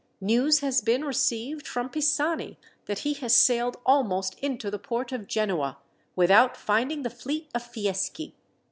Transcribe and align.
News 0.19 0.61
has 0.61 0.81
been 0.81 1.05
received 1.05 1.67
from 1.67 1.87
Pisani 1.87 2.57
that 2.87 2.97
he 3.05 3.13
has 3.13 3.35
sailed 3.35 3.77
almost 3.85 4.33
into 4.39 4.71
the 4.71 4.79
port 4.79 5.11
of 5.11 5.27
Genoa, 5.27 5.77
without 6.15 6.57
finding 6.57 7.03
the 7.03 7.09
fleet 7.11 7.49
of 7.53 7.61
Fieschi. 7.61 8.33